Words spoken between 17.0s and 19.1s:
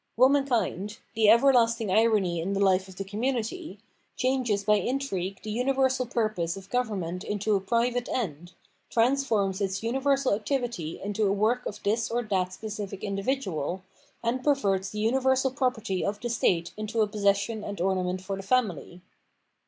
a possession and ornament for the family.